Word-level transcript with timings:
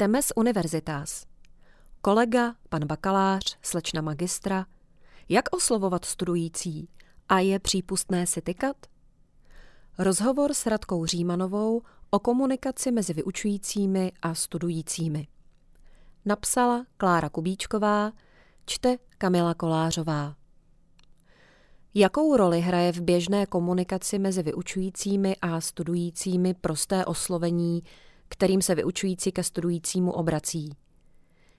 Čteme 0.00 0.22
z 0.22 0.32
univerzitas. 0.36 1.26
Kolega, 2.00 2.54
pan 2.68 2.86
bakalář, 2.86 3.58
slečna 3.62 4.02
magistra. 4.02 4.66
Jak 5.28 5.44
oslovovat 5.56 6.04
studující? 6.04 6.88
A 7.28 7.38
je 7.38 7.58
přípustné 7.58 8.26
si 8.26 8.40
tykat? 8.40 8.76
Rozhovor 9.98 10.54
s 10.54 10.66
Radkou 10.66 11.06
Římanovou 11.06 11.82
o 12.10 12.18
komunikaci 12.18 12.90
mezi 12.90 13.14
vyučujícími 13.14 14.12
a 14.22 14.34
studujícími. 14.34 15.28
Napsala 16.24 16.86
Klára 16.96 17.28
Kubíčková, 17.28 18.12
čte 18.66 18.96
Kamila 19.18 19.54
Kolářová. 19.54 20.34
Jakou 21.94 22.36
roli 22.36 22.60
hraje 22.60 22.92
v 22.92 23.00
běžné 23.00 23.46
komunikaci 23.46 24.18
mezi 24.18 24.42
vyučujícími 24.42 25.36
a 25.42 25.60
studujícími 25.60 26.54
prosté 26.54 27.04
oslovení, 27.04 27.82
kterým 28.30 28.62
se 28.62 28.74
vyučující 28.74 29.32
ke 29.32 29.42
studujícímu 29.42 30.12
obrací? 30.12 30.72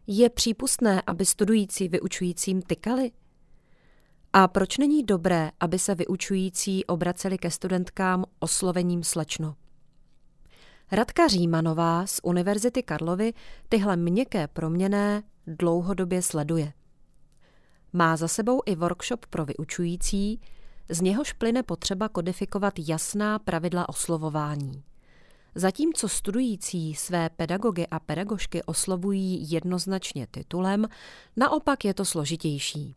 Je 0.08 0.30
přípustné, 0.30 1.02
aby 1.08 1.26
studující 1.26 1.88
vyučujícím 1.88 2.62
tykali? 2.62 3.12
A 4.34 4.48
proč 4.48 4.78
není 4.78 5.04
dobré, 5.04 5.52
aby 5.60 5.80
se 5.80 5.96
vyučující 5.96 6.86
obraceli 6.86 7.38
ke 7.38 7.52
studentkám 7.52 8.26
oslovením 8.40 9.04
slečno? 9.04 9.56
Radka 10.92 11.28
Římanová 11.28 12.08
z 12.08 12.20
Univerzity 12.24 12.84
Karlovy 12.84 13.34
tyhle 13.70 13.96
měkké 13.96 14.48
proměné 14.48 15.24
dlouhodobě 15.48 16.22
sleduje. 16.22 16.74
Má 17.94 18.18
za 18.18 18.28
sebou 18.28 18.62
i 18.66 18.76
workshop 18.76 19.26
pro 19.26 19.46
vyučující, 19.46 20.42
z 20.90 21.02
něhož 21.02 21.34
plyne 21.34 21.64
potřeba 21.64 22.10
kodifikovat 22.10 22.74
jasná 22.88 23.40
pravidla 23.40 23.90
oslovování. 23.90 24.84
Zatímco 25.56 26.10
studující 26.10 26.96
své 26.96 27.30
pedagogy 27.30 27.88
a 27.92 28.00
pedagožky 28.00 28.64
oslovují 28.64 29.52
jednoznačně 29.52 30.28
titulem, 30.32 30.88
naopak 31.38 31.86
je 31.86 31.94
to 31.94 32.06
složitější. 32.06 32.96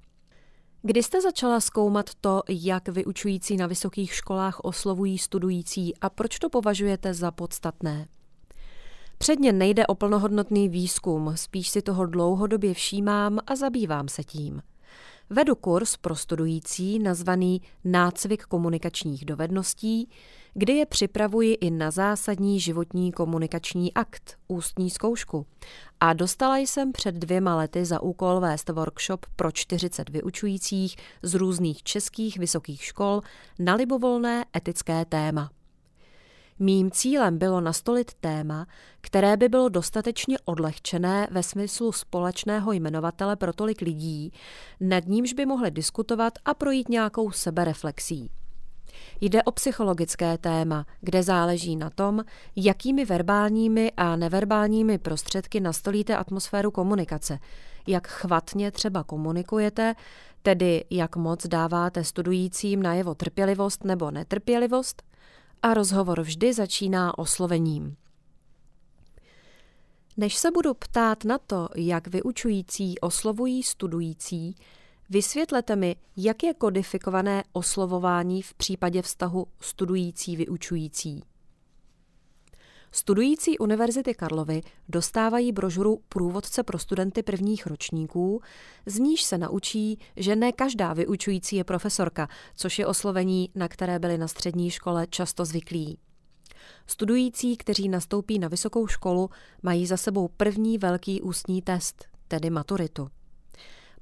Kdy 0.82 1.02
jste 1.02 1.20
začala 1.20 1.60
zkoumat 1.60 2.10
to, 2.20 2.42
jak 2.48 2.88
vyučující 2.88 3.56
na 3.56 3.66
vysokých 3.66 4.14
školách 4.14 4.60
oslovují 4.60 5.18
studující 5.18 5.96
a 5.96 6.10
proč 6.10 6.38
to 6.38 6.50
považujete 6.50 7.14
za 7.14 7.30
podstatné? 7.30 8.08
Předně 9.18 9.52
nejde 9.52 9.86
o 9.86 9.94
plnohodnotný 9.94 10.68
výzkum, 10.68 11.32
spíš 11.34 11.68
si 11.68 11.82
toho 11.82 12.06
dlouhodobě 12.06 12.74
všímám 12.74 13.38
a 13.46 13.56
zabývám 13.56 14.08
se 14.08 14.24
tím– 14.24 14.62
Vedu 15.30 15.54
kurz 15.54 15.96
pro 15.96 16.16
studující 16.16 16.98
nazvaný 16.98 17.62
Nácvik 17.84 18.44
komunikačních 18.44 19.24
dovedností, 19.24 20.08
kdy 20.54 20.72
je 20.72 20.86
připravuji 20.86 21.54
i 21.54 21.70
na 21.70 21.90
zásadní 21.90 22.60
životní 22.60 23.12
komunikační 23.12 23.94
akt, 23.94 24.38
ústní 24.48 24.90
zkoušku. 24.90 25.46
A 26.00 26.12
dostala 26.12 26.56
jsem 26.56 26.92
před 26.92 27.14
dvěma 27.14 27.56
lety 27.56 27.84
za 27.84 28.02
úkol 28.02 28.40
vést 28.40 28.68
workshop 28.68 29.26
pro 29.36 29.52
40 29.52 30.08
vyučujících 30.08 30.96
z 31.22 31.34
různých 31.34 31.82
českých 31.82 32.38
vysokých 32.38 32.84
škol 32.84 33.20
na 33.58 33.74
libovolné 33.74 34.44
etické 34.56 35.04
téma. 35.04 35.50
Mým 36.58 36.90
cílem 36.90 37.38
bylo 37.38 37.60
nastolit 37.60 38.14
téma, 38.14 38.66
které 39.00 39.36
by 39.36 39.48
bylo 39.48 39.68
dostatečně 39.68 40.38
odlehčené 40.44 41.28
ve 41.30 41.42
smyslu 41.42 41.92
společného 41.92 42.72
jmenovatele 42.72 43.36
pro 43.36 43.52
tolik 43.52 43.80
lidí, 43.80 44.32
nad 44.80 45.06
nímž 45.06 45.32
by 45.32 45.46
mohli 45.46 45.70
diskutovat 45.70 46.32
a 46.44 46.54
projít 46.54 46.88
nějakou 46.88 47.30
sebereflexí. 47.30 48.30
Jde 49.20 49.42
o 49.42 49.50
psychologické 49.50 50.38
téma, 50.38 50.86
kde 51.00 51.22
záleží 51.22 51.76
na 51.76 51.90
tom, 51.90 52.24
jakými 52.56 53.04
verbálními 53.04 53.92
a 53.96 54.16
neverbálními 54.16 54.98
prostředky 54.98 55.60
nastolíte 55.60 56.16
atmosféru 56.16 56.70
komunikace, 56.70 57.38
jak 57.86 58.08
chvatně 58.08 58.70
třeba 58.70 59.04
komunikujete, 59.04 59.94
tedy 60.42 60.84
jak 60.90 61.16
moc 61.16 61.46
dáváte 61.46 62.04
studujícím 62.04 62.82
najevo 62.82 63.14
trpělivost 63.14 63.84
nebo 63.84 64.10
netrpělivost, 64.10 65.02
a 65.62 65.74
rozhovor 65.74 66.20
vždy 66.20 66.52
začíná 66.52 67.18
oslovením. 67.18 67.96
Než 70.16 70.36
se 70.36 70.50
budu 70.50 70.74
ptát 70.74 71.24
na 71.24 71.38
to, 71.38 71.68
jak 71.76 72.06
vyučující 72.06 72.98
oslovují 72.98 73.62
studující, 73.62 74.56
vysvětlete 75.10 75.76
mi, 75.76 75.96
jak 76.16 76.42
je 76.42 76.54
kodifikované 76.54 77.44
oslovování 77.52 78.42
v 78.42 78.54
případě 78.54 79.02
vztahu 79.02 79.46
studující-vyučující. 79.60 81.22
Studující 82.96 83.58
Univerzity 83.58 84.14
Karlovy 84.14 84.60
dostávají 84.88 85.52
brožuru 85.52 86.02
Průvodce 86.08 86.62
pro 86.62 86.78
studenty 86.78 87.22
prvních 87.22 87.66
ročníků, 87.66 88.40
z 88.86 88.98
níž 88.98 89.22
se 89.22 89.38
naučí, 89.38 89.98
že 90.16 90.36
ne 90.36 90.52
každá 90.52 90.92
vyučující 90.92 91.56
je 91.56 91.64
profesorka, 91.64 92.28
což 92.56 92.78
je 92.78 92.86
oslovení, 92.86 93.50
na 93.54 93.68
které 93.68 93.98
byli 93.98 94.18
na 94.18 94.28
střední 94.28 94.70
škole 94.70 95.06
často 95.06 95.44
zvyklí. 95.44 95.98
Studující, 96.86 97.56
kteří 97.56 97.88
nastoupí 97.88 98.38
na 98.38 98.48
vysokou 98.48 98.86
školu, 98.86 99.30
mají 99.62 99.86
za 99.86 99.96
sebou 99.96 100.28
první 100.28 100.78
velký 100.78 101.22
ústní 101.22 101.62
test, 101.62 102.04
tedy 102.28 102.50
maturitu. 102.50 103.08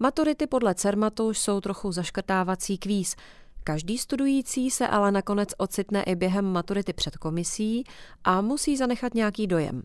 Maturity 0.02 0.46
podle 0.46 0.74
CERMATu 0.74 1.34
jsou 1.34 1.60
trochu 1.60 1.92
zaškrtávací 1.92 2.78
kvíz, 2.78 3.16
Každý 3.64 3.98
studující 3.98 4.70
se 4.70 4.88
ale 4.88 5.12
nakonec 5.12 5.48
ocitne 5.58 6.02
i 6.02 6.14
během 6.14 6.44
maturity 6.44 6.92
před 6.92 7.16
komisí 7.16 7.84
a 8.24 8.40
musí 8.40 8.76
zanechat 8.76 9.14
nějaký 9.14 9.46
dojem. 9.46 9.82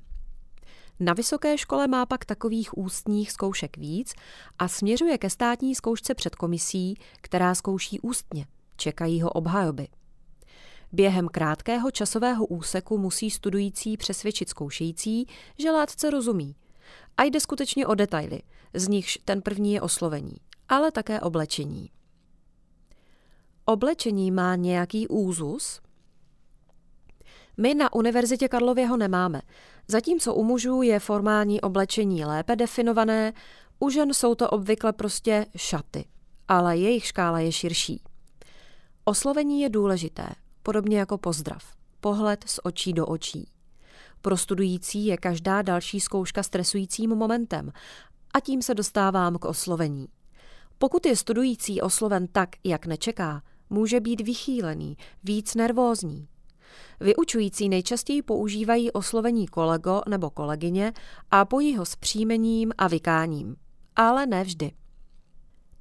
Na 1.00 1.14
vysoké 1.14 1.58
škole 1.58 1.88
má 1.88 2.06
pak 2.06 2.26
takových 2.26 2.78
ústních 2.78 3.32
zkoušek 3.32 3.78
víc 3.78 4.14
a 4.60 4.68
směřuje 4.68 5.18
ke 5.18 5.30
státní 5.30 5.76
zkoušce 5.76 6.16
před 6.16 6.36
komisí, 6.36 6.96
která 7.22 7.56
zkouší 7.56 8.00
ústně. 8.00 8.46
Čekají 8.78 9.22
ho 9.22 9.30
obhajoby. 9.30 9.88
Během 10.92 11.28
krátkého 11.28 11.92
časového 11.92 12.46
úseku 12.46 12.98
musí 12.98 13.32
studující 13.32 13.98
přesvědčit 13.98 14.50
zkoušející, 14.50 15.28
že 15.58 15.72
látce 15.72 16.10
rozumí. 16.10 16.56
A 17.18 17.24
jde 17.24 17.40
skutečně 17.40 17.88
o 17.88 17.96
detaily, 17.96 18.42
z 18.74 18.88
nichž 18.88 19.20
ten 19.26 19.42
první 19.42 19.74
je 19.74 19.82
oslovení, 19.82 20.36
ale 20.70 20.92
také 20.92 21.20
oblečení. 21.20 21.90
Oblečení 23.66 24.32
má 24.32 24.56
nějaký 24.56 25.08
úzus? 25.08 25.82
My 27.58 27.74
na 27.74 27.94
Univerzitě 27.94 28.48
Karlově 28.48 28.88
ho 28.88 28.98
nemáme. 28.98 29.42
Zatímco 29.88 30.34
u 30.34 30.44
mužů 30.44 30.82
je 30.82 31.00
formální 31.00 31.62
oblečení 31.62 32.26
lépe 32.26 32.56
definované, 32.56 33.34
u 33.80 33.90
žen 33.90 34.14
jsou 34.14 34.36
to 34.36 34.50
obvykle 34.50 34.94
prostě 34.94 35.46
šaty, 35.56 36.06
ale 36.48 36.78
jejich 36.78 37.06
škála 37.06 37.40
je 37.40 37.52
širší. 37.52 38.02
Oslovení 39.06 39.62
je 39.62 39.70
důležité, 39.70 40.30
podobně 40.64 41.00
jako 41.00 41.18
pozdrav. 41.18 41.64
Pohled 42.02 42.44
z 42.48 42.60
očí 42.64 42.94
do 42.94 43.06
očí. 43.06 43.50
Pro 44.22 44.38
studující 44.38 45.06
je 45.06 45.18
každá 45.18 45.62
další 45.62 46.00
zkouška 46.00 46.44
stresujícím 46.44 47.16
momentem 47.16 47.72
a 48.34 48.40
tím 48.40 48.62
se 48.62 48.74
dostávám 48.74 49.38
k 49.38 49.46
oslovení. 49.46 50.08
Pokud 50.78 51.06
je 51.06 51.16
studující 51.16 51.82
osloven 51.82 52.28
tak, 52.28 52.50
jak 52.64 52.86
nečeká, 52.86 53.42
může 53.70 54.00
být 54.00 54.22
vychýlený, 54.22 54.98
víc 55.24 55.56
nervózní. 55.56 56.28
Vyučující 57.00 57.70
nejčastěji 57.70 58.22
používají 58.22 58.92
oslovení 58.92 59.48
kolego 59.48 60.02
nebo 60.08 60.30
kolegyně 60.30 60.94
a 61.32 61.46
pojí 61.46 61.76
ho 61.76 61.86
s 61.86 61.96
příjmením 61.96 62.72
a 62.78 62.88
vykáním. 62.88 63.56
Ale 63.96 64.26
ne 64.26 64.44
vždy. 64.44 64.72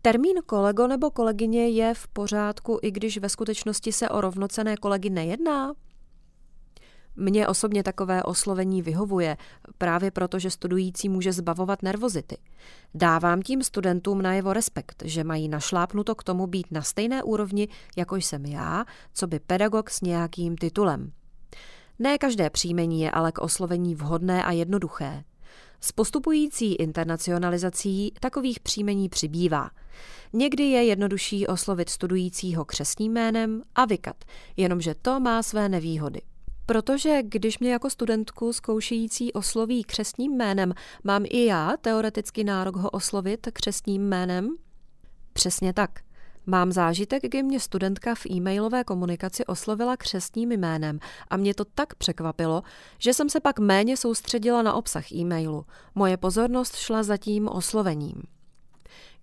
Termín 0.02 0.36
kolego 0.46 0.86
nebo 0.86 1.10
kolegyně 1.10 1.68
je 1.68 1.94
v 1.94 2.08
pořádku, 2.08 2.78
i 2.82 2.90
když 2.90 3.18
ve 3.18 3.28
skutečnosti 3.28 3.92
se 3.92 4.08
o 4.08 4.20
rovnocené 4.20 4.76
kolegy 4.76 5.10
nejedná? 5.10 5.72
Mně 7.16 7.48
osobně 7.48 7.82
takové 7.82 8.22
oslovení 8.22 8.82
vyhovuje, 8.82 9.36
právě 9.78 10.10
proto, 10.10 10.38
že 10.38 10.50
studující 10.50 11.08
může 11.08 11.32
zbavovat 11.32 11.82
nervozity. 11.82 12.36
Dávám 12.94 13.42
tím 13.42 13.62
studentům 13.62 14.22
na 14.22 14.34
jeho 14.34 14.52
respekt, 14.52 15.02
že 15.06 15.24
mají 15.24 15.48
našlápnuto 15.48 16.14
k 16.14 16.24
tomu 16.24 16.46
být 16.46 16.66
na 16.70 16.82
stejné 16.82 17.22
úrovni, 17.22 17.68
jako 17.96 18.16
jsem 18.16 18.46
já, 18.46 18.84
co 19.12 19.26
by 19.26 19.40
pedagog 19.40 19.90
s 19.90 20.00
nějakým 20.00 20.56
titulem. 20.56 21.12
Ne 21.98 22.18
každé 22.18 22.50
příjmení 22.50 23.00
je 23.00 23.10
ale 23.10 23.32
k 23.32 23.38
oslovení 23.38 23.94
vhodné 23.94 24.44
a 24.44 24.52
jednoduché. 24.52 25.24
S 25.80 25.92
postupující 25.92 26.74
internacionalizací 26.74 28.12
takových 28.20 28.60
příjmení 28.60 29.08
přibývá. 29.08 29.70
Někdy 30.32 30.62
je 30.62 30.84
jednodušší 30.84 31.46
oslovit 31.46 31.88
studujícího 31.88 32.64
křesním 32.64 33.12
jménem 33.12 33.62
a 33.74 33.84
vykat, 33.84 34.24
jenomže 34.56 34.94
to 34.94 35.20
má 35.20 35.42
své 35.42 35.68
nevýhody. 35.68 36.20
Protože 36.66 37.22
když 37.22 37.58
mě 37.58 37.72
jako 37.72 37.90
studentku 37.90 38.52
zkoušející 38.52 39.32
osloví 39.32 39.84
křestním 39.84 40.36
jménem, 40.36 40.74
mám 41.04 41.24
i 41.24 41.44
já 41.44 41.76
teoreticky 41.80 42.44
nárok 42.44 42.76
ho 42.76 42.90
oslovit 42.90 43.48
křestním 43.52 44.08
jménem? 44.08 44.56
Přesně 45.32 45.72
tak. 45.72 45.90
Mám 46.46 46.72
zážitek, 46.72 47.22
kdy 47.22 47.42
mě 47.42 47.60
studentka 47.60 48.14
v 48.14 48.26
e-mailové 48.30 48.84
komunikaci 48.84 49.46
oslovila 49.46 49.96
křestním 49.96 50.52
jménem 50.52 50.98
a 51.28 51.36
mě 51.36 51.54
to 51.54 51.64
tak 51.64 51.94
překvapilo, 51.94 52.62
že 52.98 53.14
jsem 53.14 53.28
se 53.28 53.40
pak 53.40 53.58
méně 53.58 53.96
soustředila 53.96 54.62
na 54.62 54.72
obsah 54.74 55.12
e-mailu. 55.12 55.64
Moje 55.94 56.16
pozornost 56.16 56.76
šla 56.76 57.02
za 57.02 57.16
tím 57.16 57.48
oslovením. 57.48 58.22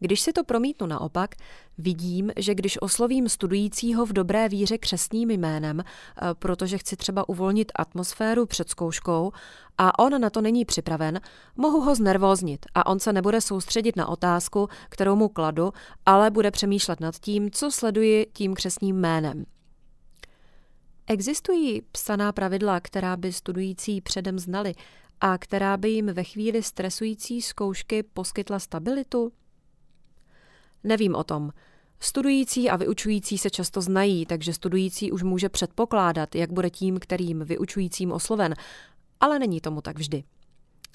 Když 0.03 0.21
si 0.21 0.33
to 0.33 0.43
promítnu 0.43 0.87
naopak, 0.87 1.35
vidím, 1.77 2.31
že 2.37 2.55
když 2.55 2.81
oslovím 2.81 3.29
studujícího 3.29 4.05
v 4.05 4.13
dobré 4.13 4.49
víře 4.49 4.77
křestním 4.77 5.31
jménem, 5.31 5.79
eh, 5.79 6.33
protože 6.33 6.77
chci 6.77 6.95
třeba 6.95 7.29
uvolnit 7.29 7.71
atmosféru 7.75 8.45
před 8.45 8.69
zkouškou 8.69 9.31
a 9.77 9.99
on 9.99 10.21
na 10.21 10.29
to 10.29 10.41
není 10.41 10.65
připraven, 10.65 11.21
mohu 11.55 11.81
ho 11.81 11.95
znervóznit 11.95 12.65
a 12.75 12.85
on 12.85 12.99
se 12.99 13.13
nebude 13.13 13.41
soustředit 13.41 13.95
na 13.95 14.07
otázku, 14.07 14.67
kterou 14.89 15.15
mu 15.15 15.29
kladu, 15.29 15.73
ale 16.05 16.31
bude 16.31 16.51
přemýšlet 16.51 16.99
nad 16.99 17.15
tím, 17.15 17.51
co 17.51 17.71
sleduji 17.71 18.27
tím 18.33 18.53
křestním 18.53 18.95
jménem. 18.95 19.45
Existují 21.07 21.81
psaná 21.91 22.31
pravidla, 22.31 22.79
která 22.79 23.17
by 23.17 23.33
studující 23.33 24.01
předem 24.01 24.39
znali 24.39 24.73
a 25.21 25.37
která 25.37 25.77
by 25.77 25.89
jim 25.89 26.05
ve 26.05 26.23
chvíli 26.23 26.63
stresující 26.63 27.41
zkoušky 27.41 28.03
poskytla 28.03 28.59
stabilitu? 28.59 29.31
Nevím 30.83 31.15
o 31.15 31.23
tom. 31.23 31.51
Studující 31.99 32.69
a 32.69 32.75
vyučující 32.75 33.37
se 33.37 33.49
často 33.49 33.81
znají, 33.81 34.25
takže 34.25 34.53
studující 34.53 35.11
už 35.11 35.23
může 35.23 35.49
předpokládat, 35.49 36.35
jak 36.35 36.51
bude 36.51 36.69
tím, 36.69 36.99
kterým 36.99 37.39
vyučujícím 37.39 38.11
osloven, 38.11 38.55
ale 39.19 39.39
není 39.39 39.61
tomu 39.61 39.81
tak 39.81 39.97
vždy. 39.97 40.23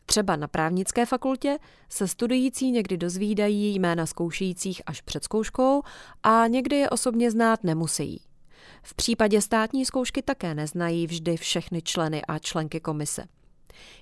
Třeba 0.06 0.36
na 0.36 0.48
právnické 0.48 1.06
fakultě 1.06 1.58
se 1.88 2.08
studující 2.08 2.70
někdy 2.70 2.96
dozvídají 2.96 3.74
jména 3.74 4.06
zkoušejících 4.06 4.82
až 4.86 5.00
před 5.00 5.24
zkouškou 5.24 5.82
a 6.22 6.46
někdy 6.46 6.76
je 6.76 6.90
osobně 6.90 7.30
znát 7.30 7.64
nemusí. 7.64 8.22
V 8.82 8.94
případě 8.94 9.40
státní 9.40 9.84
zkoušky 9.84 10.22
také 10.22 10.54
neznají 10.54 11.06
vždy 11.06 11.36
všechny 11.36 11.82
členy 11.82 12.22
a 12.28 12.38
členky 12.38 12.80
komise. 12.80 13.24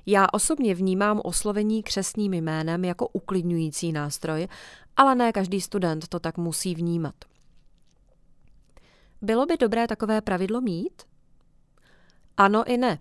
Já 0.06 0.26
osobně 0.32 0.74
vnímám 0.74 1.20
oslovení 1.24 1.82
křesním 1.82 2.34
jménem 2.34 2.84
jako 2.84 3.08
uklidňující 3.08 3.92
nástroj, 3.92 4.48
ale 4.96 5.14
ne 5.14 5.32
každý 5.32 5.60
student 5.60 6.08
to 6.08 6.20
tak 6.20 6.38
musí 6.38 6.74
vnímat. 6.74 7.14
Bylo 9.22 9.46
by 9.46 9.56
dobré 9.56 9.86
takové 9.86 10.20
pravidlo 10.20 10.60
mít? 10.60 11.02
Ano 12.36 12.64
i 12.64 12.76
ne. 12.76 12.98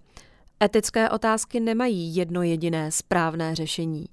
Etické 0.64 1.10
otázky 1.10 1.60
nemají 1.60 2.16
jedno 2.16 2.44
jediné 2.44 2.92
správné 2.92 3.56
řešení. 3.56 4.06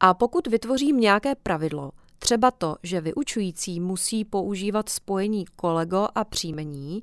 A 0.00 0.14
pokud 0.14 0.46
vytvořím 0.46 1.00
nějaké 1.00 1.34
pravidlo, 1.34 1.92
třeba 2.18 2.50
to, 2.50 2.76
že 2.82 3.00
vyučující 3.00 3.80
musí 3.80 4.24
používat 4.24 4.88
spojení 4.88 5.44
kolego 5.56 6.08
a 6.14 6.24
příjmení, 6.24 7.02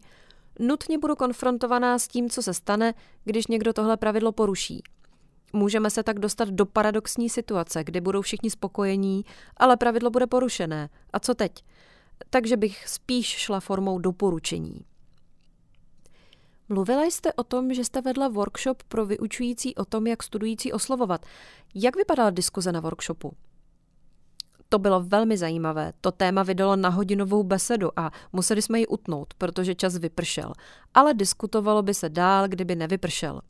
nutně 0.59 0.97
budu 0.97 1.15
konfrontovaná 1.15 1.99
s 1.99 2.07
tím, 2.07 2.29
co 2.29 2.41
se 2.41 2.53
stane, 2.53 2.93
když 3.23 3.47
někdo 3.47 3.73
tohle 3.73 3.97
pravidlo 3.97 4.31
poruší. 4.31 4.83
Můžeme 5.53 5.89
se 5.89 6.03
tak 6.03 6.19
dostat 6.19 6.49
do 6.49 6.65
paradoxní 6.65 7.29
situace, 7.29 7.83
kdy 7.83 8.01
budou 8.01 8.21
všichni 8.21 8.49
spokojení, 8.49 9.25
ale 9.57 9.77
pravidlo 9.77 10.09
bude 10.09 10.27
porušené. 10.27 10.89
A 11.13 11.19
co 11.19 11.35
teď? 11.35 11.63
Takže 12.29 12.57
bych 12.57 12.87
spíš 12.87 13.27
šla 13.27 13.59
formou 13.59 13.99
doporučení. 13.99 14.85
Mluvila 16.69 17.03
jste 17.03 17.33
o 17.33 17.43
tom, 17.43 17.73
že 17.73 17.83
jste 17.83 18.01
vedla 18.01 18.27
workshop 18.27 18.83
pro 18.83 19.05
vyučující 19.05 19.75
o 19.75 19.85
tom, 19.85 20.07
jak 20.07 20.23
studující 20.23 20.73
oslovovat. 20.73 21.25
Jak 21.75 21.95
vypadala 21.95 22.29
diskuze 22.29 22.71
na 22.71 22.79
workshopu? 22.79 23.33
To 24.69 24.79
bylo 24.79 25.01
velmi 25.01 25.37
zajímavé. 25.37 25.93
To 26.01 26.11
téma 26.11 26.43
vydalo 26.43 26.75
na 26.75 26.89
hodinovou 26.89 27.43
besedu 27.43 27.99
a 27.99 28.11
museli 28.33 28.61
jsme 28.61 28.79
ji 28.79 28.87
utnout, 28.87 29.33
protože 29.33 29.75
čas 29.75 29.97
vypršel. 29.97 30.53
Ale 30.93 31.13
diskutovalo 31.13 31.81
by 31.81 31.93
se 31.93 32.09
dál, 32.09 32.47
kdyby 32.47 32.75
nevypršel. 32.75 33.41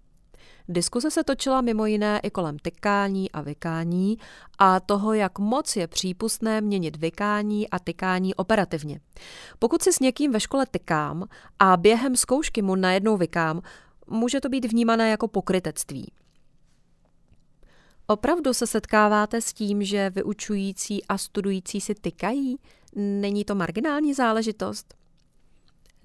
Diskuse 0.70 1.12
se 1.12 1.24
točila 1.24 1.62
mimo 1.62 1.86
jiné 1.86 2.20
i 2.24 2.30
kolem 2.30 2.60
tykání 2.60 3.32
a 3.32 3.42
vykání 3.42 4.18
a 4.60 4.80
toho, 4.80 5.14
jak 5.14 5.40
moc 5.40 5.76
je 5.76 5.88
přípustné 5.88 6.62
měnit 6.62 6.98
vykání 6.98 7.70
a 7.70 7.80
tykání 7.80 8.36
operativně. 8.36 9.00
Pokud 9.60 9.82
si 9.82 9.94
s 9.94 10.00
někým 10.00 10.32
ve 10.32 10.40
škole 10.40 10.66
tykám 10.72 11.28
a 11.60 11.78
během 11.78 12.16
zkoušky 12.16 12.62
mu 12.62 12.76
najednou 12.76 13.18
vykám, 13.18 13.62
může 14.08 14.42
to 14.42 14.50
být 14.50 14.66
vnímané 14.66 15.10
jako 15.10 15.28
pokrytectví. 15.28 16.12
Opravdu 18.08 18.54
se 18.54 18.68
setkáváte 18.68 19.42
s 19.42 19.54
tím, 19.54 19.84
že 19.84 20.10
vyučující 20.10 21.06
a 21.06 21.18
studující 21.18 21.82
si 21.82 21.96
tykají? 21.96 22.60
Není 22.96 23.46
to 23.46 23.56
marginální 23.56 24.14
záležitost? 24.14 24.94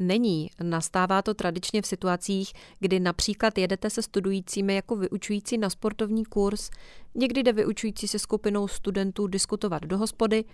Není. 0.07 0.51
Nastává 0.63 1.23
to 1.23 1.35
tradičně 1.35 1.83
v 1.83 1.87
situacích, 1.87 2.53
kdy 2.81 3.01
například 3.01 3.59
jedete 3.59 3.91
se 3.91 4.03
studujícími 4.03 4.75
jako 4.75 4.97
vyučující 4.97 5.59
na 5.59 5.71
sportovní 5.71 6.25
kurz, 6.25 6.71
někdy 7.15 7.43
jde 7.43 7.53
vyučující 7.53 8.09
se 8.09 8.19
skupinou 8.19 8.69
studentů 8.69 9.27
diskutovat 9.27 9.83
do 9.83 9.99
hospody 9.99 10.45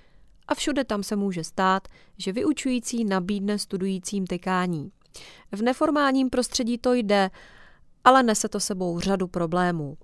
a 0.49 0.55
všude 0.55 0.85
tam 0.85 1.03
se 1.03 1.17
může 1.17 1.45
stát, 1.45 1.89
že 2.19 2.33
vyučující 2.33 3.05
nabídne 3.05 3.59
studujícím 3.59 4.27
tykání. 4.27 4.93
V 5.53 5.63
neformálním 5.63 6.31
prostředí 6.31 6.79
to 6.79 6.95
jde, 6.95 7.31
ale 8.05 8.23
nese 8.23 8.49
to 8.49 8.61
sebou 8.61 9.01
řadu 9.01 9.27
problémů. 9.27 9.99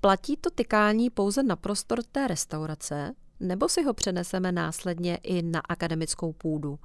Platí 0.00 0.36
to 0.36 0.50
tykání 0.50 1.10
pouze 1.10 1.42
na 1.42 1.56
prostor 1.56 2.02
té 2.02 2.28
restaurace, 2.28 3.14
nebo 3.40 3.68
si 3.68 3.82
ho 3.82 3.94
přeneseme 3.94 4.52
následně 4.52 5.16
i 5.16 5.42
na 5.42 5.60
akademickou 5.68 6.32
půdu? 6.32 6.78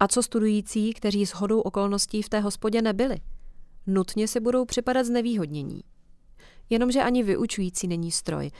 A 0.00 0.08
co 0.08 0.22
studující, 0.22 0.94
kteří 0.94 1.26
s 1.26 1.30
hodou 1.30 1.60
okolností 1.60 2.22
v 2.22 2.28
té 2.28 2.40
hospodě 2.40 2.82
nebyli? 2.82 3.16
Nutně 3.86 4.28
si 4.28 4.40
budou 4.40 4.64
připadat 4.64 5.06
znevýhodnění. 5.06 5.80
Jenomže 6.70 7.02
ani 7.02 7.22
vyučující 7.22 7.88
není 7.88 8.10
stroj. 8.10 8.50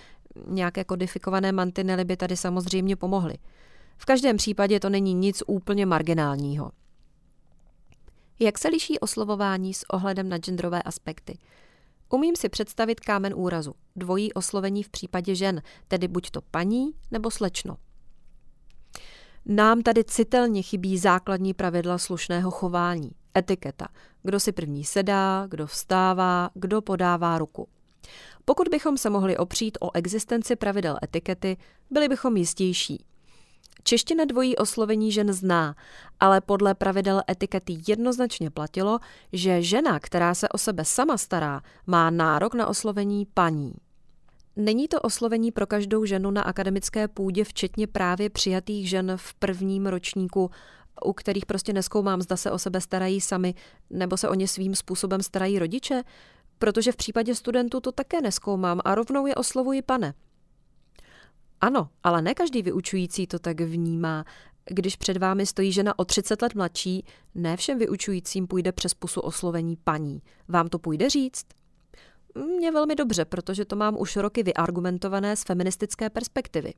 Nějaké 0.47 0.85
kodifikované 0.85 1.53
mantinely 1.53 2.05
by 2.05 2.17
tady 2.17 2.37
samozřejmě 2.37 2.97
pomohly. 2.97 3.35
V 3.99 4.05
každém 4.05 4.37
případě 4.37 4.81
to 4.81 4.89
není 4.89 5.15
nic 5.15 5.43
úplně 5.47 5.87
marginálního. 5.87 6.73
Jak 8.39 8.59
se 8.59 8.69
liší 8.69 8.99
oslovování 8.99 9.75
s 9.75 9.91
ohledem 9.91 10.29
na 10.29 10.39
genderové 10.39 10.83
aspekty? 10.83 11.39
Umím 12.09 12.37
si 12.37 12.49
představit 12.49 13.01
kámen 13.01 13.35
úrazu, 13.37 13.75
dvojí 13.97 14.33
oslovení 14.33 14.83
v 14.83 14.89
případě 14.89 15.35
žen, 15.35 15.63
tedy 15.89 16.09
buď 16.09 16.31
to 16.31 16.41
paní 16.51 16.91
nebo 17.11 17.31
slečno. 17.31 17.77
Nám 19.53 19.83
tady 19.83 20.05
citelně 20.05 20.63
chybí 20.63 20.99
základní 20.99 21.55
pravidla 21.55 21.99
slušného 21.99 22.51
chování, 22.51 23.11
etiketa. 23.39 23.89
Kdo 24.23 24.41
si 24.41 24.53
první 24.53 24.85
sedá, 24.85 25.47
kdo 25.49 25.67
vstává, 25.67 26.51
kdo 26.55 26.83
podává 26.83 27.39
ruku. 27.39 27.69
Pokud 28.45 28.69
bychom 28.69 28.99
se 28.99 29.11
mohli 29.11 29.37
opřít 29.37 29.79
o 29.81 29.97
existenci 29.97 30.57
pravidel 30.57 30.99
etikety, 31.03 31.57
byli 31.91 32.09
bychom 32.09 32.37
jistější. 32.37 33.05
Čeština 33.83 34.25
dvojí 34.25 34.57
oslovení 34.57 35.13
žen 35.13 35.33
zná, 35.33 35.77
ale 36.21 36.41
podle 36.41 36.75
pravidel 36.75 37.23
etikety 37.31 37.79
jednoznačně 37.89 38.51
platilo, 38.51 38.99
že 39.33 39.63
žena, 39.63 40.01
která 40.01 40.35
se 40.35 40.49
o 40.49 40.59
sebe 40.59 40.85
sama 40.85 41.19
stará, 41.19 41.63
má 41.87 42.11
nárok 42.11 42.55
na 42.55 42.67
oslovení 42.67 43.27
paní. 43.35 43.73
Není 44.57 44.89
to 44.89 45.01
oslovení 45.01 45.53
pro 45.53 45.67
každou 45.67 46.05
ženu 46.05 46.31
na 46.31 46.43
akademické 46.43 47.09
půdě, 47.09 47.45
včetně 47.45 47.87
právě 47.87 48.31
přijatých 48.31 48.89
žen 48.89 49.13
v 49.17 49.35
prvním 49.35 49.87
ročníku, 49.87 50.51
u 51.05 51.13
kterých 51.13 51.47
prostě 51.47 51.73
neskoumám, 51.73 52.23
zda 52.23 52.37
se 52.37 52.51
o 52.51 52.59
sebe 52.59 52.81
starají 52.81 53.21
sami, 53.21 53.55
nebo 53.91 54.17
se 54.17 54.29
o 54.29 54.35
ně 54.35 54.49
svým 54.49 54.75
způsobem 54.75 55.23
starají 55.23 55.59
rodiče, 55.59 56.03
protože 56.59 56.93
v 56.93 56.97
případě 56.97 57.35
studentů 57.35 57.81
to 57.81 57.93
také 57.93 58.21
neskoumám 58.21 58.81
a 58.85 58.95
rovnou 58.95 59.27
je 59.27 59.35
oslovuji 59.35 59.83
pane. 59.83 60.15
Ano, 61.61 61.89
ale 62.03 62.23
ne 62.23 62.35
každý 62.35 62.63
vyučující 62.63 63.27
to 63.27 63.39
tak 63.39 63.61
vnímá. 63.61 64.25
Když 64.65 64.97
před 64.97 65.17
vámi 65.17 65.47
stojí 65.47 65.73
žena 65.73 65.99
o 65.99 66.05
30 66.05 66.43
let 66.43 66.55
mladší, 66.55 67.05
ne 67.35 67.57
všem 67.57 67.79
vyučujícím 67.79 68.47
půjde 68.47 68.73
přes 68.73 68.95
pusu 68.95 69.21
oslovení 69.21 69.77
paní. 69.85 70.23
Vám 70.49 70.69
to 70.69 70.79
půjde 70.79 71.11
říct? 71.11 71.47
Mně 72.35 72.73
velmi 72.73 72.95
dobře, 72.95 73.25
protože 73.25 73.65
to 73.65 73.77
mám 73.77 73.97
už 73.99 74.17
roky 74.17 74.43
vyargumentované 74.43 75.37
z 75.37 75.43
feministické 75.43 76.11
perspektivy. 76.11 76.75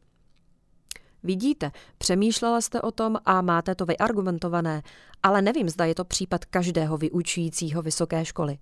Vidíte, 1.25 1.71
přemýšlela 1.99 2.61
jste 2.61 2.81
o 2.81 2.91
tom 2.91 3.17
a 3.25 3.43
máte 3.43 3.75
to 3.75 3.87
vyargumentované, 3.87 4.83
ale 5.23 5.43
nevím, 5.43 5.69
zda 5.69 5.85
je 5.85 5.95
to 5.95 6.05
případ 6.05 6.45
každého 6.45 6.97
vyučujícího 6.97 7.83
vysoké 7.83 8.25
školy. 8.25 8.59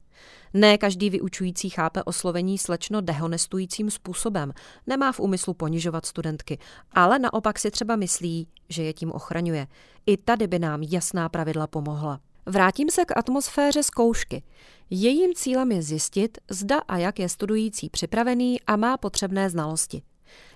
Ne 0.54 0.78
každý 0.78 1.10
vyučující 1.10 1.70
chápe 1.70 2.02
oslovení 2.02 2.58
slečno 2.58 3.00
dehonestujícím 3.00 3.90
způsobem, 3.90 4.52
nemá 4.86 5.12
v 5.12 5.20
úmyslu 5.20 5.54
ponižovat 5.54 6.06
studentky, 6.06 6.58
ale 6.92 7.18
naopak 7.18 7.58
si 7.58 7.70
třeba 7.70 7.96
myslí, 7.96 8.48
že 8.68 8.82
je 8.82 8.92
tím 8.92 9.12
ochraňuje. 9.12 9.66
I 10.06 10.16
tady 10.16 10.46
by 10.46 10.58
nám 10.58 10.82
jasná 10.82 11.28
pravidla 11.28 11.66
pomohla. 11.66 12.20
Vrátím 12.50 12.90
se 12.90 13.04
k 13.04 13.16
atmosféře 13.16 13.82
zkoušky. 13.82 14.42
Jejím 14.90 15.34
cílem 15.34 15.72
je 15.72 15.82
zjistit, 15.82 16.38
zda 16.50 16.78
a 16.78 16.96
jak 16.96 17.18
je 17.18 17.28
studující 17.28 17.90
připravený 17.90 18.60
a 18.60 18.76
má 18.76 18.96
potřebné 18.96 19.50
znalosti. 19.50 20.02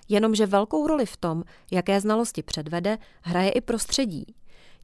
Jenomže 0.09 0.45
velkou 0.45 0.87
roli 0.87 1.05
v 1.05 1.17
tom, 1.17 1.43
jaké 1.71 2.01
znalosti 2.01 2.43
předvede, 2.43 2.97
hraje 3.21 3.51
i 3.51 3.61
prostředí. 3.61 4.25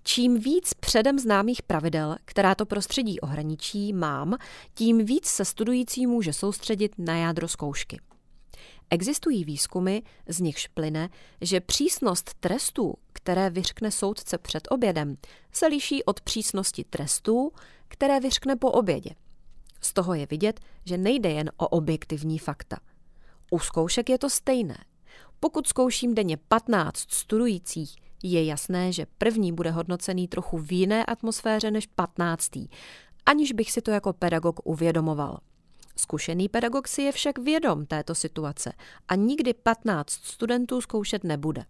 Čím 0.03 0.39
víc 0.39 0.73
předem 0.73 1.19
známých 1.19 1.61
pravidel, 1.61 2.15
která 2.25 2.55
to 2.55 2.65
prostředí 2.65 3.19
ohraničí, 3.19 3.93
mám, 3.93 4.37
tím 4.73 5.05
víc 5.05 5.25
se 5.25 5.45
studující 5.45 6.07
může 6.07 6.33
soustředit 6.33 6.91
na 6.97 7.17
jádro 7.17 7.47
zkoušky. 7.47 7.99
Existují 8.93 9.43
výzkumy, 9.43 9.99
z 10.27 10.39
nichž 10.39 10.67
plyne, 10.67 11.09
že 11.41 11.59
přísnost 11.59 12.33
trestů, 12.39 12.93
které 13.13 13.49
vyřkne 13.49 13.91
soudce 13.91 14.37
před 14.37 14.67
obědem, 14.71 15.17
se 15.51 15.67
liší 15.67 16.03
od 16.03 16.21
přísnosti 16.21 16.83
trestů, 16.83 17.51
které 17.87 18.19
vyřkne 18.19 18.55
po 18.55 18.71
obědě. 18.71 19.09
Z 19.81 19.93
toho 19.93 20.13
je 20.13 20.25
vidět, 20.25 20.59
že 20.85 20.97
nejde 20.97 21.29
jen 21.29 21.51
o 21.57 21.67
objektivní 21.67 22.39
fakta. 22.39 22.77
U 23.51 23.59
zkoušek 23.59 24.09
je 24.09 24.17
to 24.17 24.29
stejné. 24.29 24.77
Pokud 25.39 25.67
zkouším 25.67 26.15
denně 26.15 26.37
15 26.37 27.11
studujících, 27.11 27.95
je 28.23 28.45
jasné, 28.45 28.91
že 28.91 29.05
první 29.17 29.51
bude 29.53 29.71
hodnocený 29.71 30.27
trochu 30.27 30.57
v 30.57 30.71
jiné 30.71 31.05
atmosféře 31.05 31.71
než 31.71 31.87
15. 31.87 32.51
aniž 33.25 33.51
bych 33.51 33.71
si 33.71 33.81
to 33.81 33.91
jako 33.91 34.13
pedagog 34.13 34.59
uvědomoval. 34.63 35.37
Zkušený 35.95 36.49
pedagog 36.49 36.87
si 36.87 37.01
je 37.01 37.11
však 37.11 37.39
vědom 37.39 37.85
této 37.85 38.15
situace 38.15 38.73
a 39.07 39.15
nikdy 39.15 39.53
15 39.53 40.09
studentů 40.09 40.81
zkoušet 40.81 41.23
nebude. 41.23 41.65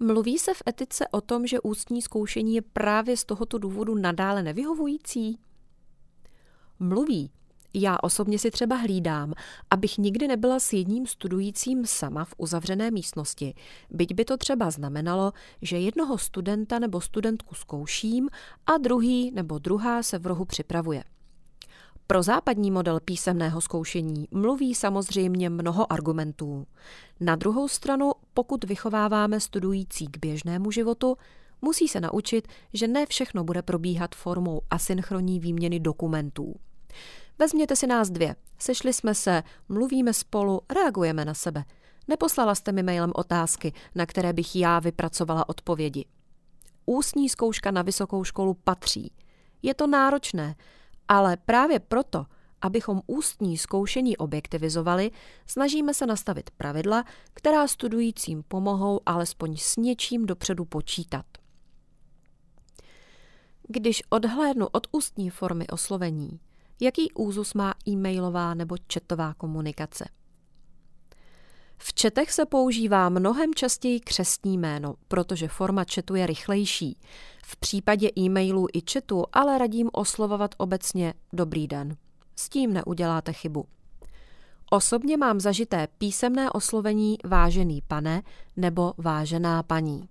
Mluví 0.00 0.38
se 0.38 0.54
v 0.54 0.62
etice 0.68 1.08
o 1.08 1.20
tom, 1.20 1.46
že 1.46 1.60
ústní 1.60 2.02
zkoušení 2.02 2.54
je 2.54 2.62
právě 2.62 3.16
z 3.16 3.24
tohoto 3.24 3.58
důvodu 3.58 3.94
nadále 3.94 4.42
nevyhovující? 4.42 5.38
Mluví. 6.78 7.30
Já 7.74 7.98
osobně 8.02 8.38
si 8.38 8.50
třeba 8.50 8.76
hlídám, 8.76 9.34
abych 9.70 9.98
nikdy 9.98 10.28
nebyla 10.28 10.60
s 10.60 10.72
jedním 10.72 11.06
studujícím 11.06 11.86
sama 11.86 12.24
v 12.24 12.34
uzavřené 12.38 12.90
místnosti, 12.90 13.54
byť 13.90 14.14
by 14.14 14.24
to 14.24 14.36
třeba 14.36 14.70
znamenalo, 14.70 15.32
že 15.62 15.78
jednoho 15.78 16.18
studenta 16.18 16.78
nebo 16.78 17.00
studentku 17.00 17.54
zkouším 17.54 18.28
a 18.66 18.78
druhý 18.78 19.30
nebo 19.30 19.58
druhá 19.58 20.02
se 20.02 20.18
v 20.18 20.26
rohu 20.26 20.44
připravuje. 20.44 21.04
Pro 22.10 22.22
západní 22.22 22.70
model 22.70 23.00
písemného 23.00 23.60
zkoušení 23.60 24.28
mluví 24.30 24.74
samozřejmě 24.74 25.50
mnoho 25.50 25.92
argumentů. 25.92 26.66
Na 27.20 27.36
druhou 27.36 27.68
stranu, 27.68 28.12
pokud 28.34 28.64
vychováváme 28.64 29.40
studující 29.40 30.06
k 30.06 30.18
běžnému 30.18 30.70
životu, 30.70 31.16
musí 31.62 31.88
se 31.88 32.00
naučit, 32.00 32.48
že 32.72 32.88
ne 32.88 33.06
všechno 33.06 33.44
bude 33.44 33.62
probíhat 33.62 34.14
formou 34.14 34.60
asynchronní 34.70 35.40
výměny 35.40 35.80
dokumentů. 35.80 36.54
Vezměte 37.38 37.76
si 37.76 37.86
nás 37.86 38.10
dvě. 38.10 38.36
Sešli 38.58 38.92
jsme 38.92 39.14
se, 39.14 39.42
mluvíme 39.68 40.12
spolu, 40.12 40.60
reagujeme 40.74 41.24
na 41.24 41.34
sebe. 41.34 41.64
Neposlala 42.08 42.54
jste 42.54 42.72
mi 42.72 42.82
mailem 42.82 43.12
otázky, 43.14 43.72
na 43.94 44.06
které 44.06 44.32
bych 44.32 44.56
já 44.56 44.78
vypracovala 44.78 45.48
odpovědi. 45.48 46.04
Ústní 46.86 47.28
zkouška 47.28 47.70
na 47.70 47.82
vysokou 47.82 48.24
školu 48.24 48.54
patří. 48.54 49.12
Je 49.62 49.74
to 49.74 49.86
náročné, 49.86 50.54
ale 51.08 51.36
právě 51.36 51.80
proto, 51.80 52.26
abychom 52.60 53.02
ústní 53.06 53.58
zkoušení 53.58 54.16
objektivizovali, 54.16 55.10
snažíme 55.46 55.94
se 55.94 56.06
nastavit 56.06 56.50
pravidla, 56.50 57.04
která 57.34 57.68
studujícím 57.68 58.42
pomohou 58.48 59.00
alespoň 59.06 59.56
s 59.56 59.76
něčím 59.76 60.26
dopředu 60.26 60.64
počítat. 60.64 61.26
Když 63.68 64.02
odhlédnu 64.10 64.66
od 64.72 64.86
ústní 64.92 65.30
formy 65.30 65.66
oslovení, 65.66 66.40
jaký 66.80 67.12
úzus 67.12 67.54
má 67.54 67.74
e-mailová 67.88 68.54
nebo 68.54 68.76
chatová 68.94 69.34
komunikace? 69.34 70.04
V 71.78 71.94
četech 71.94 72.32
se 72.32 72.46
používá 72.46 73.08
mnohem 73.08 73.54
častěji 73.54 74.00
křestní 74.00 74.58
jméno, 74.58 74.94
protože 75.08 75.48
forma 75.48 75.84
chatu 75.94 76.14
je 76.14 76.26
rychlejší. 76.26 76.98
V 77.44 77.56
případě 77.56 78.10
e-mailů 78.18 78.66
i 78.72 78.82
chatu 78.92 79.24
ale 79.32 79.58
radím 79.58 79.90
oslovovat 79.92 80.54
obecně 80.58 81.14
dobrý 81.32 81.68
den. 81.68 81.96
S 82.36 82.48
tím 82.48 82.72
neuděláte 82.72 83.32
chybu. 83.32 83.64
Osobně 84.70 85.16
mám 85.16 85.40
zažité 85.40 85.88
písemné 85.98 86.50
oslovení 86.50 87.16
vážený 87.24 87.82
pane 87.88 88.22
nebo 88.56 88.92
vážená 88.98 89.62
paní. 89.62 90.08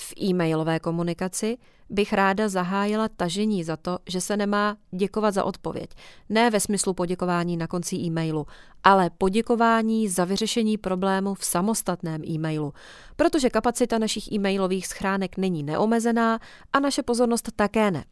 V 0.00 0.14
e-mailové 0.22 0.80
komunikaci 0.80 1.58
bych 1.90 2.12
ráda 2.12 2.48
zahájila 2.48 3.08
tažení 3.08 3.64
za 3.64 3.76
to, 3.76 3.98
že 4.08 4.20
se 4.20 4.36
nemá 4.36 4.76
děkovat 4.90 5.34
za 5.34 5.44
odpověď. 5.44 5.90
Ne 6.28 6.50
ve 6.50 6.60
smyslu 6.60 6.94
poděkování 6.94 7.56
na 7.56 7.66
konci 7.66 7.96
e-mailu, 7.96 8.46
ale 8.84 9.10
poděkování 9.18 10.08
za 10.08 10.24
vyřešení 10.24 10.78
problému 10.78 11.34
v 11.34 11.44
samostatném 11.44 12.22
e-mailu, 12.24 12.72
protože 13.16 13.50
kapacita 13.50 13.98
našich 13.98 14.32
e-mailových 14.32 14.86
schránek 14.86 15.36
není 15.36 15.62
neomezená 15.62 16.38
a 16.72 16.80
naše 16.80 17.02
pozornost 17.02 17.48
také 17.56 17.90
ne. 17.90 18.04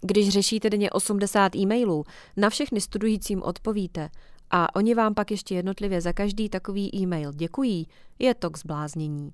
Když 0.00 0.28
řešíte 0.28 0.70
denně 0.70 0.90
80 0.90 1.56
e-mailů, 1.56 2.04
na 2.36 2.50
všechny 2.50 2.80
studujícím 2.80 3.42
odpovíte 3.42 4.10
a 4.50 4.76
oni 4.76 4.94
vám 4.94 5.14
pak 5.14 5.30
ještě 5.30 5.54
jednotlivě 5.54 6.00
za 6.00 6.12
každý 6.12 6.48
takový 6.48 6.96
e-mail 6.96 7.32
děkují, 7.32 7.88
je 8.18 8.34
to 8.34 8.50
k 8.50 8.58
zbláznění. 8.58 9.32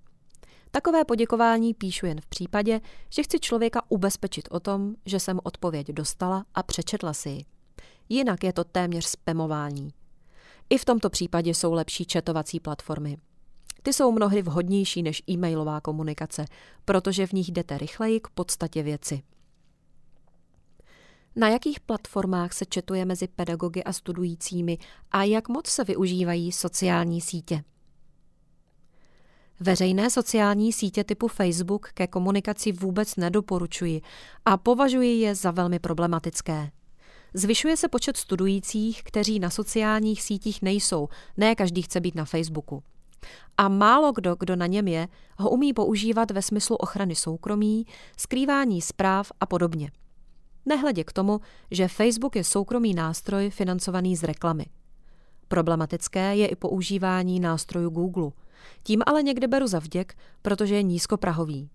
Takové 0.76 1.04
poděkování 1.04 1.74
píšu 1.74 2.06
jen 2.06 2.20
v 2.20 2.26
případě, 2.26 2.80
že 3.10 3.22
chci 3.22 3.40
člověka 3.40 3.82
ubezpečit 3.88 4.48
o 4.50 4.60
tom, 4.60 4.94
že 5.06 5.20
jsem 5.20 5.40
odpověď 5.42 5.88
dostala 5.88 6.44
a 6.54 6.62
přečetla 6.62 7.12
si 7.12 7.28
ji. 7.28 7.44
Jinak 8.08 8.44
je 8.44 8.52
to 8.52 8.64
téměř 8.64 9.04
spamování. 9.04 9.90
I 10.70 10.78
v 10.78 10.84
tomto 10.84 11.10
případě 11.10 11.54
jsou 11.54 11.72
lepší 11.72 12.04
četovací 12.04 12.60
platformy. 12.60 13.18
Ty 13.82 13.92
jsou 13.92 14.12
mnohdy 14.12 14.42
vhodnější 14.42 15.02
než 15.02 15.22
e-mailová 15.30 15.80
komunikace, 15.80 16.44
protože 16.84 17.26
v 17.26 17.32
nich 17.32 17.52
jdete 17.52 17.78
rychleji 17.78 18.20
k 18.20 18.28
podstatě 18.28 18.82
věci. 18.82 19.22
Na 21.36 21.48
jakých 21.48 21.80
platformách 21.80 22.52
se 22.52 22.66
četuje 22.66 23.04
mezi 23.04 23.28
pedagogy 23.28 23.84
a 23.84 23.92
studujícími 23.92 24.78
a 25.10 25.22
jak 25.22 25.48
moc 25.48 25.66
se 25.66 25.84
využívají 25.84 26.52
sociální 26.52 27.20
sítě? 27.20 27.64
Veřejné 29.60 30.10
sociální 30.10 30.72
sítě 30.72 31.04
typu 31.04 31.28
Facebook 31.28 31.90
ke 31.94 32.06
komunikaci 32.06 32.72
vůbec 32.72 33.16
nedoporučuji 33.16 34.00
a 34.44 34.56
považuji 34.56 35.20
je 35.20 35.34
za 35.34 35.50
velmi 35.50 35.78
problematické. 35.78 36.70
Zvyšuje 37.34 37.76
se 37.76 37.88
počet 37.88 38.16
studujících, 38.16 39.02
kteří 39.02 39.38
na 39.38 39.50
sociálních 39.50 40.22
sítích 40.22 40.62
nejsou, 40.62 41.08
ne 41.36 41.54
každý 41.54 41.82
chce 41.82 42.00
být 42.00 42.14
na 42.14 42.24
Facebooku. 42.24 42.82
A 43.56 43.68
málo 43.68 44.12
kdo, 44.12 44.36
kdo 44.38 44.56
na 44.56 44.66
něm 44.66 44.88
je, 44.88 45.08
ho 45.38 45.50
umí 45.50 45.72
používat 45.72 46.30
ve 46.30 46.42
smyslu 46.42 46.76
ochrany 46.76 47.14
soukromí, 47.14 47.86
skrývání 48.16 48.82
zpráv 48.82 49.32
a 49.40 49.46
podobně. 49.46 49.90
Nehledě 50.66 51.04
k 51.04 51.12
tomu, 51.12 51.40
že 51.70 51.88
Facebook 51.88 52.36
je 52.36 52.44
soukromý 52.44 52.94
nástroj 52.94 53.50
financovaný 53.50 54.16
z 54.16 54.22
reklamy. 54.22 54.66
Problematické 55.48 56.36
je 56.36 56.46
i 56.46 56.56
používání 56.56 57.40
nástrojů 57.40 57.90
Google– 57.90 58.30
tím 58.82 59.02
ale 59.06 59.22
někde 59.22 59.48
beru 59.48 59.66
za 59.66 59.78
vděk, 59.78 60.14
protože 60.42 60.74
je 60.74 60.82
nízkoprahový. 60.82 61.70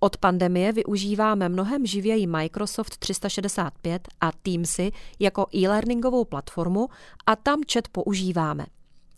Od 0.00 0.16
pandemie 0.16 0.72
využíváme 0.72 1.48
mnohem 1.48 1.86
živěji 1.86 2.26
Microsoft 2.26 2.96
365 2.96 4.08
a 4.20 4.32
Teamsy 4.32 4.92
jako 5.18 5.46
e-learningovou 5.54 6.24
platformu 6.24 6.88
a 7.26 7.36
tam 7.36 7.60
chat 7.72 7.88
používáme. 7.88 8.66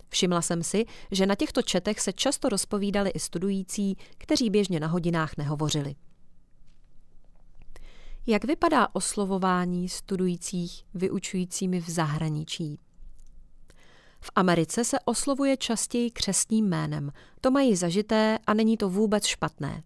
Všimla 0.09 0.43
jsem 0.43 0.63
si, 0.63 0.85
že 1.11 1.27
na 1.27 1.35
těchto 1.35 1.63
četech 1.63 2.01
se 2.01 2.13
často 2.13 2.49
rozpovídali 2.49 3.11
i 3.11 3.19
studující, 3.19 3.97
kteří 4.19 4.51
běžně 4.51 4.81
na 4.81 4.87
hodinách 4.87 5.37
nehovořili. 5.37 5.95
Jak 8.27 8.45
vypadá 8.45 8.89
oslovování 8.93 9.89
studujících 9.89 10.85
vyučujícími 10.95 11.81
v 11.81 11.91
zahraničí? 11.91 12.79
V 14.21 14.31
Americe 14.35 14.85
se 14.85 14.97
oslovuje 15.05 15.57
častěji 15.57 16.11
křestním 16.11 16.69
jménem. 16.69 17.13
To 17.41 17.51
mají 17.51 17.77
zažité 17.77 18.39
a 18.47 18.55
není 18.55 18.77
to 18.77 18.89
vůbec 18.89 19.25
špatné. 19.25 19.83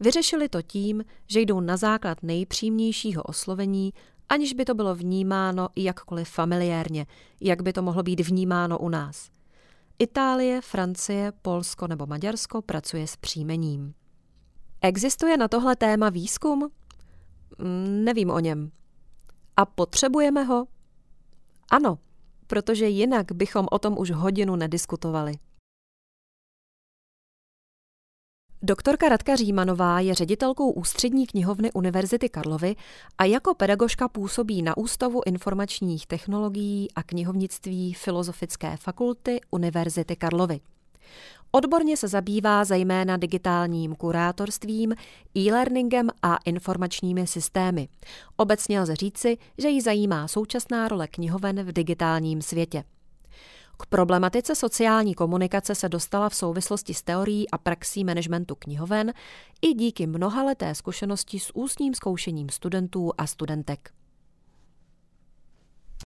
Vyřešili 0.00 0.48
to 0.48 0.62
tím, 0.62 1.04
že 1.26 1.40
jdou 1.40 1.60
na 1.60 1.76
základ 1.76 2.22
nejpřímnějšího 2.22 3.22
oslovení, 3.22 3.92
aniž 4.28 4.52
by 4.52 4.64
to 4.64 4.74
bylo 4.74 4.94
vnímáno 4.94 5.68
jakkoliv 5.76 6.28
familiárně, 6.28 7.06
jak 7.40 7.62
by 7.62 7.72
to 7.72 7.82
mohlo 7.82 8.02
být 8.02 8.20
vnímáno 8.20 8.78
u 8.78 8.88
nás. 8.88 9.30
Itálie, 9.98 10.60
Francie, 10.60 11.32
Polsko 11.42 11.86
nebo 11.86 12.06
Maďarsko 12.06 12.62
pracuje 12.62 13.06
s 13.06 13.16
příjmením. 13.16 13.94
Existuje 14.80 15.36
na 15.36 15.48
tohle 15.48 15.76
téma 15.76 16.10
výzkum? 16.10 16.70
Mm, 17.58 18.04
nevím 18.04 18.30
o 18.30 18.40
něm. 18.40 18.70
A 19.56 19.64
potřebujeme 19.64 20.42
ho? 20.44 20.66
Ano, 21.70 21.98
protože 22.50 22.88
jinak 22.88 23.32
bychom 23.32 23.66
o 23.70 23.78
tom 23.78 23.98
už 23.98 24.10
hodinu 24.10 24.56
nediskutovali. 24.56 25.34
Doktorka 28.62 29.08
Radka 29.08 29.36
Římanová 29.36 30.00
je 30.00 30.14
ředitelkou 30.14 30.70
Ústřední 30.70 31.26
knihovny 31.26 31.72
Univerzity 31.72 32.28
Karlovy 32.28 32.76
a 33.18 33.24
jako 33.24 33.54
pedagožka 33.54 34.08
působí 34.08 34.62
na 34.62 34.76
Ústavu 34.76 35.20
informačních 35.26 36.06
technologií 36.06 36.88
a 36.94 37.02
knihovnictví 37.02 37.94
Filozofické 37.94 38.76
fakulty 38.76 39.40
Univerzity 39.50 40.16
Karlovy. 40.16 40.60
Odborně 41.52 41.96
se 41.96 42.08
zabývá 42.08 42.64
zejména 42.64 43.16
digitálním 43.16 43.94
kurátorstvím, 43.94 44.94
e-learningem 45.36 46.08
a 46.22 46.36
informačními 46.44 47.26
systémy. 47.26 47.88
Obecně 48.36 48.80
lze 48.80 48.96
říci, 48.96 49.38
že 49.58 49.68
ji 49.68 49.80
zajímá 49.80 50.28
současná 50.28 50.88
role 50.88 51.08
knihoven 51.08 51.62
v 51.62 51.72
digitálním 51.72 52.42
světě. 52.42 52.84
K 53.78 53.86
problematice 53.86 54.54
sociální 54.54 55.14
komunikace 55.14 55.74
se 55.74 55.88
dostala 55.88 56.28
v 56.28 56.34
souvislosti 56.34 56.94
s 56.94 57.02
teorií 57.02 57.50
a 57.50 57.58
praxí 57.58 58.04
managementu 58.04 58.54
knihoven 58.54 59.12
i 59.62 59.74
díky 59.74 60.06
mnohaleté 60.06 60.74
zkušenosti 60.74 61.38
s 61.38 61.56
ústním 61.56 61.94
zkoušením 61.94 62.48
studentů 62.48 63.12
a 63.18 63.26
studentek. 63.26 63.90